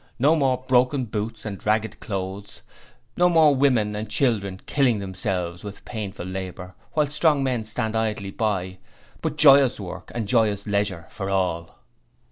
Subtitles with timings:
[0.17, 2.63] No more broken boots and ragged clothes.
[3.15, 8.31] No more women and children killing themselves with painful labour whilst strong men stand idly
[8.31, 8.79] by;
[9.21, 11.77] but joyous work and joyous leisure for all.'